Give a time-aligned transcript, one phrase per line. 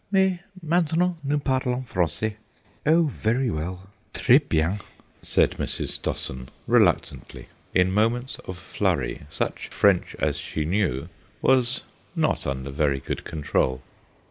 [0.11, 2.33] Mais maintenant, nous parlons français."
[2.87, 4.79] "Oh, very well, trés bien,"
[5.21, 5.89] said Mrs.
[5.99, 11.07] Stossen reluctantly; in moments of flurry such French as she knew
[11.39, 11.81] was
[12.15, 13.83] not under very good control.